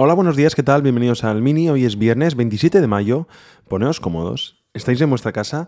[0.00, 0.82] Hola, buenos días, ¿qué tal?
[0.82, 1.70] Bienvenidos al Mini.
[1.70, 3.26] Hoy es viernes 27 de mayo.
[3.66, 4.62] Poneos cómodos.
[4.72, 5.66] ¿Estáis en vuestra casa?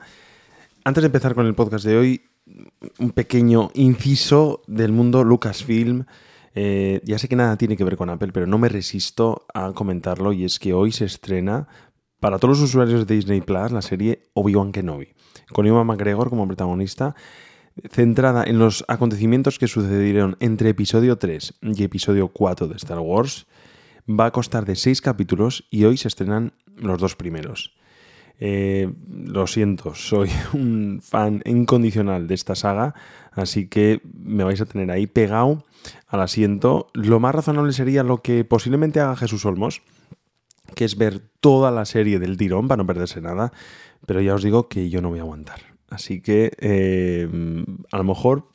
[0.85, 2.23] Antes de empezar con el podcast de hoy,
[3.01, 6.05] un pequeño inciso del mundo Lucasfilm.
[6.55, 9.73] Eh, ya sé que nada tiene que ver con Apple, pero no me resisto a
[9.73, 11.67] comentarlo y es que hoy se estrena
[12.21, 15.09] para todos los usuarios de Disney Plus la serie Obi-Wan Kenobi,
[15.53, 17.17] con Iwan McGregor como protagonista,
[17.91, 23.49] centrada en los acontecimientos que sucedieron entre episodio 3 y episodio 4 de Star Wars.
[24.11, 27.77] Va a costar de 6 capítulos y hoy se estrenan los dos primeros.
[28.43, 32.95] Eh, lo siento, soy un fan incondicional de esta saga,
[33.33, 35.65] así que me vais a tener ahí pegado
[36.09, 36.89] al asiento.
[36.95, 39.83] Lo más razonable sería lo que posiblemente haga Jesús Olmos,
[40.75, 43.53] que es ver toda la serie del tirón para no perderse nada,
[44.07, 45.70] pero ya os digo que yo no voy a aguantar.
[45.91, 47.29] Así que eh,
[47.91, 48.49] a lo mejor,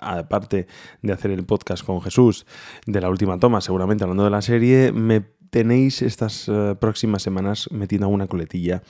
[0.00, 0.66] aparte
[1.00, 2.44] de hacer el podcast con Jesús
[2.86, 7.68] de la última toma, seguramente hablando de la serie, me tenéis estas uh, próximas semanas
[7.70, 8.82] metiendo una coletilla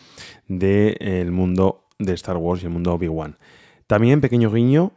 [0.49, 3.37] del de, mundo de Star Wars y el mundo Obi-Wan.
[3.87, 4.93] También, pequeño guiño,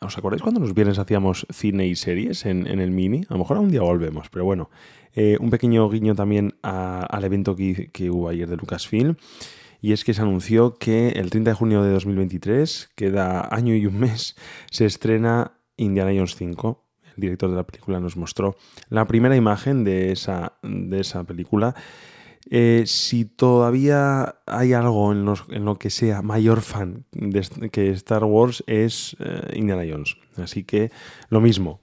[0.00, 3.22] ¿os acordáis cuando los viernes hacíamos cine y series en, el mini?
[3.28, 4.70] A lo mejor un día volvemos, pero bueno,
[5.14, 9.14] eh, un pequeño guiño también al evento que hubo ayer de Lucasfilm
[9.80, 13.86] y es que se anunció que el 30 de junio de 2023, queda año y
[13.86, 14.36] un mes,
[14.70, 16.84] se estrena Indiana Jones 5.
[17.16, 18.56] El director de la película nos mostró
[18.88, 21.74] la primera imagen de esa, de esa película.
[22.48, 25.24] Eh, si todavía hay algo en,
[25.64, 30.16] lo que sea mayor fan de, que Star Wars es eh, Indiana Jones.
[30.36, 30.90] Así que
[31.28, 31.80] lo mismo,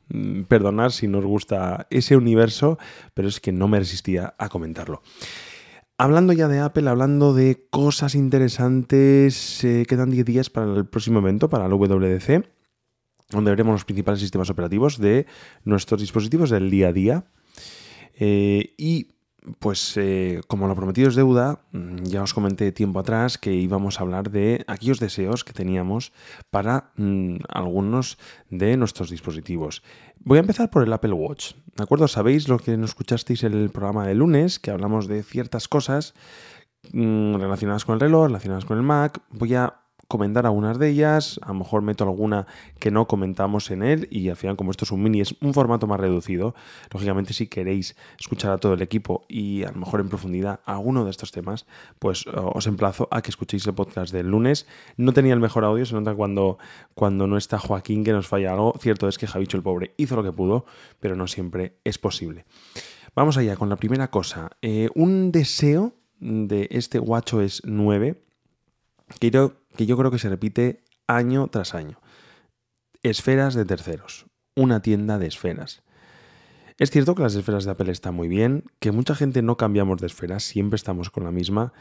[0.47, 2.79] perdonad si nos gusta ese universo,
[3.13, 5.03] pero es que no me resistía a comentarlo.
[5.99, 11.17] Hablando ya de Apple, hablando de cosas interesantes, eh, quedan 10 días para el próximo
[11.19, 12.47] evento, para el WWDC,
[13.31, 15.25] donde veremos los principales sistemas operativos de
[15.63, 17.25] nuestros dispositivos del día a día.
[18.13, 19.07] Eh, y
[19.59, 21.61] pues eh, como lo prometido es deuda,
[22.03, 26.11] ya os comenté tiempo atrás que íbamos a hablar de aquellos deseos que teníamos
[26.49, 28.17] para mmm, algunos
[28.49, 29.83] de nuestros dispositivos.
[30.19, 31.53] Voy a empezar por el Apple Watch.
[31.75, 32.07] ¿De acuerdo?
[32.07, 36.13] Sabéis lo que nos escuchasteis en el programa de lunes, que hablamos de ciertas cosas
[36.91, 39.21] mmm, relacionadas con el reloj, relacionadas con el Mac.
[39.31, 42.47] Voy a comentar algunas de ellas, a lo mejor meto alguna
[42.79, 45.53] que no comentamos en él y al final como esto es un mini es un
[45.53, 46.55] formato más reducido,
[46.91, 51.03] lógicamente si queréis escuchar a todo el equipo y a lo mejor en profundidad alguno
[51.03, 51.65] de estos temas,
[51.99, 54.67] pues os emplazo a que escuchéis el podcast del lunes.
[54.95, 56.57] No tenía el mejor audio, se nota cuando,
[56.93, 60.15] cuando no está Joaquín que nos falla algo, cierto es que Javicho el pobre hizo
[60.15, 60.65] lo que pudo,
[60.99, 62.45] pero no siempre es posible.
[63.15, 68.26] Vamos allá con la primera cosa, eh, un deseo de este WatchOS 9
[69.19, 71.99] que yo, que yo creo que se repite año tras año.
[73.03, 74.25] Esferas de terceros.
[74.55, 75.83] Una tienda de esferas.
[76.79, 79.99] Es cierto que las esferas de Apple están muy bien, que mucha gente no cambiamos
[79.99, 81.73] de esferas, siempre estamos con la misma,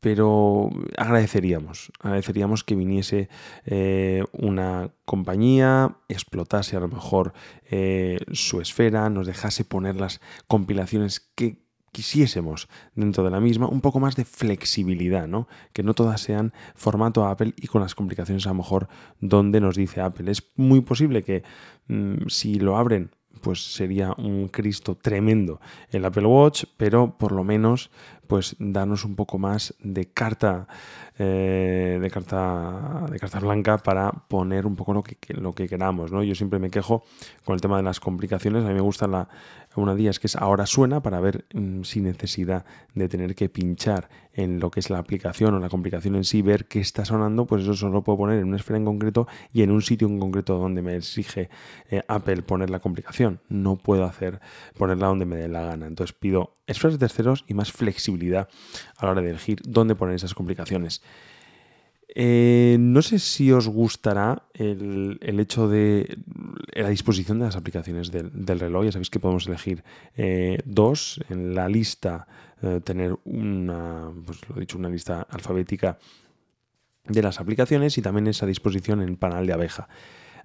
[0.00, 3.28] pero agradeceríamos, agradeceríamos que viniese
[3.64, 7.32] eh, una compañía, explotase a lo mejor
[7.68, 13.80] eh, su esfera, nos dejase poner las compilaciones que quisiésemos dentro de la misma un
[13.80, 15.48] poco más de flexibilidad, ¿no?
[15.72, 18.88] Que no todas sean formato Apple y con las complicaciones a lo mejor
[19.20, 20.30] donde nos dice Apple.
[20.30, 21.42] Es muy posible que
[21.88, 25.60] mmm, si lo abren pues sería un Cristo tremendo
[25.90, 27.90] el Apple Watch, pero por lo menos
[28.28, 30.68] pues darnos un poco más de carta
[31.18, 36.12] eh, de carta de carta blanca para poner un poco lo que, lo que queramos
[36.12, 36.22] ¿no?
[36.22, 37.02] yo siempre me quejo
[37.44, 38.64] con el tema de las complicaciones.
[38.64, 39.28] A mí me gusta la
[39.76, 42.64] una de ellas que es ahora suena para ver mmm, sin necesidad
[42.94, 46.42] de tener que pinchar en lo que es la aplicación o la complicación en sí
[46.42, 49.62] ver qué está sonando pues eso solo puedo poner en una esfera en concreto y
[49.62, 51.48] en un sitio en concreto donde me exige
[51.90, 53.40] eh, Apple poner la complicación.
[53.48, 54.40] No puedo hacer
[54.76, 55.86] ponerla donde me dé la gana.
[55.86, 58.48] Entonces pido esferas de terceros y más flexibilidad
[58.96, 61.02] a la hora de elegir dónde poner esas complicaciones.
[62.14, 66.18] Eh, no sé si os gustará el, hecho de
[66.72, 68.86] la disposición de las aplicaciones del, reloj.
[68.86, 69.84] Ya sabéis que podemos elegir
[70.16, 72.26] eh, dos en la lista,
[72.62, 75.98] eh, tener una, pues lo dicho, una lista alfabética
[77.04, 79.88] de las aplicaciones y también esa disposición en panel de abeja.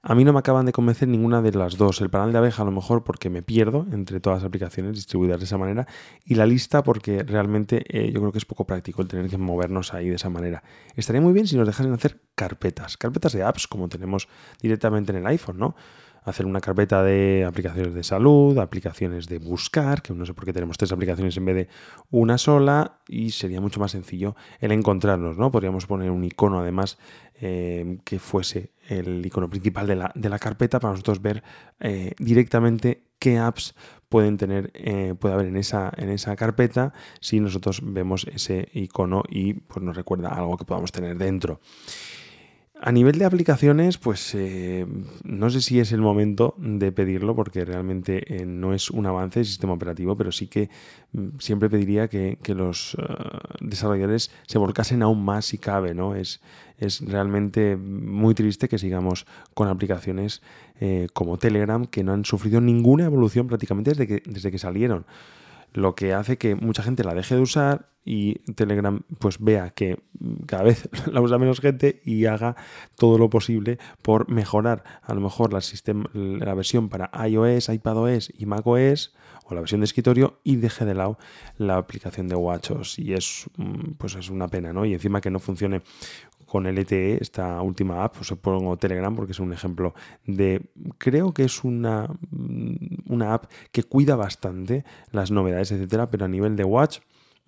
[0.05, 2.01] A mí no me acaban de convencer ninguna de las dos.
[2.01, 5.39] El panel de abeja a lo mejor porque me pierdo entre todas las aplicaciones distribuidas
[5.39, 5.87] de esa manera
[6.25, 9.37] y la lista porque realmente eh, yo creo que es poco práctico el tener que
[9.37, 10.61] movernos ahí de esa manera.
[10.97, 14.27] Estaría muy bien si nos dejasen hacer carpetas, carpetas de apps como tenemos
[14.61, 15.75] directamente en el iPhone, ¿no?
[16.25, 20.53] Hacer una carpeta de aplicaciones de salud, aplicaciones de buscar, que no sé por qué
[20.53, 21.67] tenemos tres aplicaciones en vez de
[22.11, 25.51] una sola, y sería mucho más sencillo el encontrarnos, ¿no?
[25.51, 26.97] Podríamos poner un icono además
[27.41, 31.43] eh, que fuese el icono principal de la, de la carpeta para nosotros ver
[31.79, 33.75] eh, directamente qué apps
[34.09, 39.23] pueden tener, eh, puede haber en esa, en esa carpeta si nosotros vemos ese icono
[39.27, 41.59] y pues, nos recuerda algo que podamos tener dentro.
[42.85, 44.85] A nivel de aplicaciones, pues eh,
[45.23, 49.39] no sé si es el momento de pedirlo porque realmente eh, no es un avance
[49.39, 50.69] del sistema operativo, pero sí que
[51.13, 53.05] mm, siempre pediría que, los eh,
[53.61, 56.13] desarrolladores se volcasen aún más si cabe, ¿no?
[56.13, 56.41] Es,
[56.77, 60.41] es realmente muy triste que sigamos con aplicaciones
[61.13, 65.05] como Telegram que no han sufrido ninguna evolución prácticamente desde que, desde que salieron
[65.73, 70.03] lo que hace que mucha gente la deje de usar y Telegram pues vea que
[70.45, 72.55] cada vez la usa menos gente y haga
[72.97, 75.61] todo lo posible por mejorar a lo mejor la,
[76.13, 79.13] la versión para iOS, iPadOS y macOS
[79.45, 81.17] o la versión de escritorio y deje de lado
[81.57, 84.85] la aplicación de WatchOS y es mm, pues es una pena, ¿no?
[84.85, 85.81] Y encima que no funcione
[86.53, 90.61] con LTE, esta última app, os pongo Telegram porque es un ejemplo de,
[90.99, 96.27] creo que es una, mm, una app que cuida bastante las novedades, etcétera, pero a
[96.27, 96.99] nivel de Watch,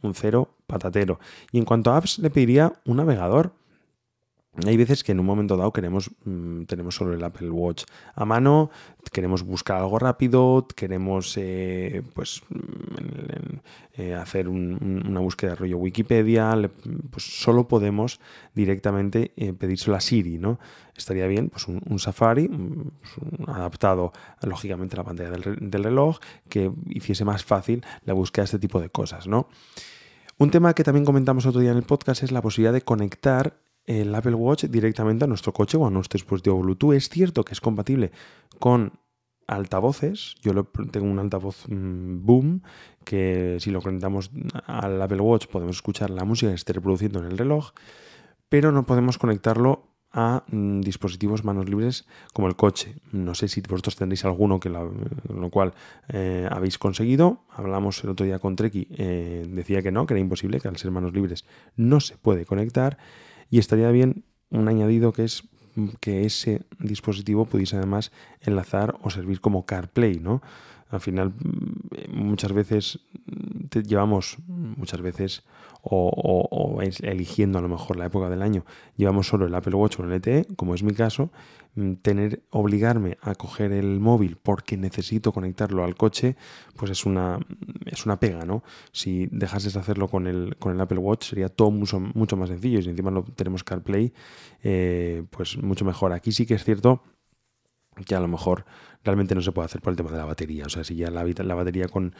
[0.02, 1.20] un cero patatero.
[1.52, 3.54] Y en cuanto a apps, le pediría un navegador
[4.64, 8.26] hay veces que en un momento dado queremos, mm, tenemos solo el Apple Watch a
[8.26, 8.70] mano,
[9.12, 13.58] queremos buscar algo rápido, queremos eh, pues, mm,
[13.98, 16.58] eh, hacer una búsqueda de rollo Wikipedia,
[17.10, 18.20] pues solo podemos
[18.54, 20.60] directamente eh, pedírselo a Siri, ¿no?
[20.96, 26.72] Estaría bien pues un, Safari pues, adaptado lógicamente a la pantalla del, del, reloj que
[26.88, 29.50] hiciese más fácil la búsqueda de este tipo de cosas, ¿no?
[30.38, 33.58] Un tema que también comentamos otro día en el podcast es la posibilidad de conectar
[33.86, 36.94] el Apple Watch directamente a nuestro coche o a nuestro dispositivo Bluetooth.
[36.94, 38.12] Es cierto que es compatible
[38.60, 38.94] con
[39.48, 40.36] altavoces.
[40.42, 40.54] Yo
[40.92, 42.62] tengo un altavoz mm, Boom
[43.04, 44.32] que si lo conectamos
[44.66, 47.72] al Apple Watch podemos escuchar la música que esté reproduciendo en el reloj,
[48.50, 52.96] pero no podemos conectarlo a mm, dispositivos manos libres como el coche.
[53.12, 55.74] No sé si vosotros tendréis alguno que lo cual
[56.08, 57.44] eh, habéis conseguido.
[57.52, 60.78] Hablamos el otro día con Treki, eh, decía que no, que era imposible, que al
[60.78, 61.46] ser manos libres
[61.76, 62.98] no se puede conectar.
[63.50, 65.44] Y estaría bien un añadido que es
[66.00, 68.12] que ese dispositivo pudiese además
[68.42, 70.42] enlazar o servir como CarPlay, ¿no?
[70.96, 73.00] Al final, mm, muchas veces
[73.70, 75.44] te llevamos, muchas veces,
[75.82, 78.66] o, eligiendo a lo mejor la época del año,
[78.98, 81.32] llevamos solo el Apple Watch o el LTE, como es mi caso,
[81.76, 86.36] mm, tener, obligarme a coger el móvil porque necesito conectarlo al coche,
[86.76, 87.40] pues es una,
[87.86, 88.64] es una pega, ¿no?
[88.92, 92.50] Si dejases de hacerlo con el, con el Apple Watch sería todo mucho, mucho más
[92.50, 94.14] sencillo y si encima lo tenemos CarPlay,
[94.64, 96.14] eh, pues mucho mejor.
[96.14, 97.02] Aquí sí que es cierto
[98.06, 98.66] que a lo mejor
[99.04, 100.66] realmente no se puede hacer por el tema de la batería.
[100.66, 101.24] O sea, si ya la,
[101.56, 102.16] batería con,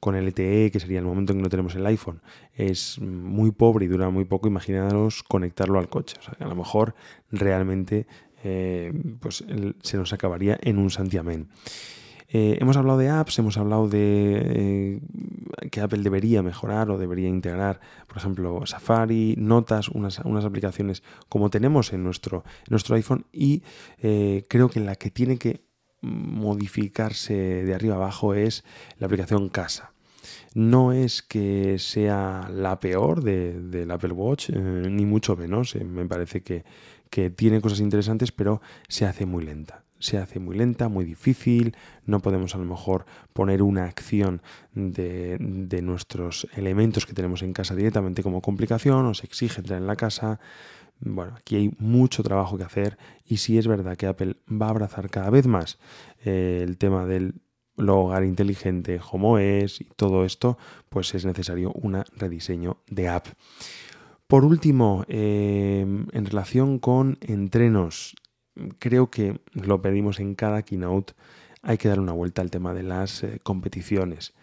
[0.00, 2.22] con LTE, que sería el momento en que no tenemos el iPhone,
[2.54, 6.16] es muy pobre y dura muy poco, imaginaros conectarlo al coche.
[6.18, 6.94] O sea, que a lo mejor
[7.30, 8.06] realmente
[8.42, 9.44] eh, pues,
[9.82, 11.48] se nos acabaría en un santiamén.
[12.32, 15.00] Eh, hemos hablado de apps, hemos hablado de eh,
[15.70, 21.50] que Apple debería mejorar o debería integrar, por ejemplo, Safari, Notas, unas, unas aplicaciones como
[21.50, 23.62] tenemos en nuestro, nuestro iPhone y
[24.00, 25.64] creo que la que tiene que
[26.02, 28.64] modificarse de arriba abajo es
[28.98, 29.92] la aplicación Casa.
[30.54, 35.74] No es que sea la peor del Apple Watch, eh, ni mucho menos.
[35.76, 36.64] Eh, me parece que,
[37.34, 41.76] tiene cosas interesantes, pero se hace muy lenta se hace muy lenta, muy difícil,
[42.06, 44.42] no podemos a lo mejor poner una acción
[44.74, 49.86] de, de, nuestros elementos que tenemos en casa directamente como complicación, o exige entrar en
[49.86, 50.40] la casa,
[51.00, 54.70] bueno, aquí hay mucho trabajo que hacer y si es verdad que Apple va a
[54.70, 55.78] abrazar cada vez más
[56.24, 57.40] eh, el tema del
[57.78, 63.28] hogar inteligente, OS y todo esto, pues es necesario un rediseño de app.
[64.26, 68.14] Por último, eh, en relación con entrenos,
[68.78, 71.14] creo que lo pedimos en cada keynote,
[71.62, 74.34] hay que dar una vuelta al tema de las eh, competiciones.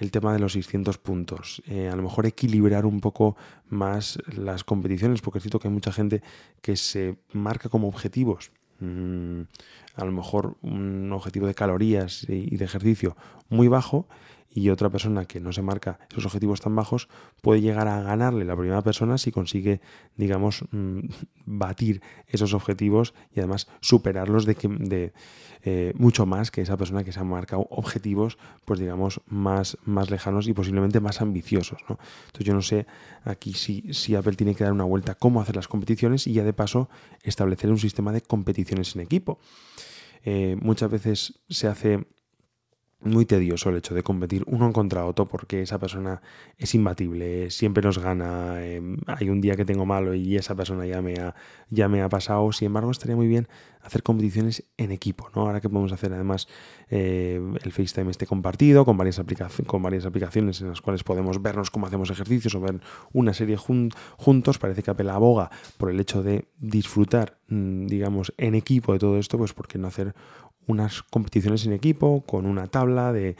[0.00, 1.62] el tema de los 600 puntos.
[1.68, 3.36] Eh, a lo mejor equilibrar un poco
[3.68, 6.20] más las competiciones, porque es cierto que hay mucha gente
[6.60, 8.50] que se marca como objetivos.
[8.80, 9.42] Mm,
[9.94, 13.16] a lo mejor un objetivo de calorías y de ejercicio
[13.48, 14.08] muy bajo
[14.54, 17.08] y otra persona que no se marca esos objetivos tan bajos
[17.42, 19.80] puede llegar a ganarle la primera persona si consigue,
[20.16, 21.00] digamos, mm,
[21.44, 25.12] batir esos objetivos y además superarlos de, de
[25.64, 30.10] eh, mucho más que esa persona que se ha marcado objetivos, pues digamos, más, más
[30.10, 31.80] lejanos y posiblemente más ambiciosos.
[31.88, 31.98] ¿no?
[32.26, 32.86] Entonces yo no sé
[33.24, 36.32] aquí si, si Apple tiene que dar una vuelta a cómo hacer las competiciones y
[36.32, 36.88] ya de paso
[37.22, 39.40] establecer un sistema de competiciones en equipo.
[40.24, 42.06] Eh, muchas veces se hace
[43.04, 46.22] muy tedioso el hecho de competir uno contra otro porque esa persona
[46.58, 50.86] es imbatible, siempre nos gana, em, hay un día que tengo malo y esa persona
[50.86, 51.34] ya me ha,
[51.70, 53.48] ya me ha pasado, sin embargo estaría muy bien
[53.82, 55.42] hacer competiciones en equipo, ¿no?
[55.42, 56.48] Ahora que podemos hacer además
[56.88, 59.20] eh, el FaceTime este compartido con varias,
[59.66, 62.80] con varias aplicaciones en las cuales podemos vernos cómo hacemos ejercicios o ver
[63.12, 68.54] una serie juntos, parece que Apple aboga por el hecho de disfrutar, mm, digamos, en
[68.54, 70.14] equipo de todo esto, pues ¿por qué no hacer
[70.66, 73.36] unas competiciones en equipo, con una tabla de,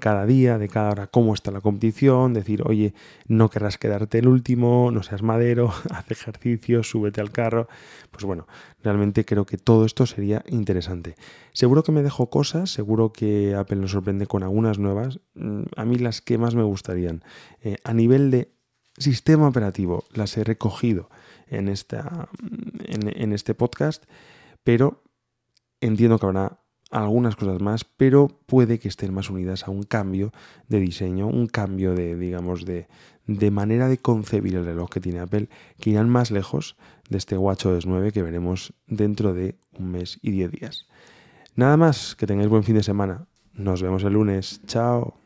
[0.00, 2.94] cada día, de cada hora, cómo está la competición, decir, oye,
[3.26, 7.68] no querrás quedarte el último, no seas madero, haz ejercicio, súbete al carro.
[8.10, 8.46] Pues bueno,
[8.82, 11.14] realmente creo que todo esto sería interesante.
[11.52, 15.20] Seguro que me dejo cosas, seguro que Apple nos sorprende con algunas nuevas.
[15.34, 17.22] Mm, a mí las que más me gustarían.
[17.62, 18.52] Eh, a nivel de
[18.98, 21.10] sistema operativo, las he recogido
[21.48, 22.28] en, esta,
[22.84, 24.04] en, en este podcast,
[24.64, 25.05] pero
[25.86, 26.58] Entiendo que habrá
[26.90, 30.32] algunas cosas más, pero puede que estén más unidas a un cambio
[30.68, 32.88] de diseño, un cambio de, digamos, de,
[33.26, 35.48] de manera de concebir el reloj que tiene Apple,
[35.80, 36.76] que irán más lejos
[37.08, 40.86] de este WatchOS 9 que veremos dentro de un mes y diez días.
[41.54, 43.28] Nada más, que tengáis buen fin de semana.
[43.54, 44.60] Nos vemos el lunes.
[44.66, 45.25] Chao.